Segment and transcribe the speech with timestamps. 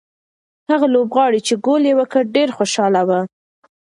[0.71, 3.09] هغه لوبغاړی چې ګول یې وکړ ډېر خوشاله و.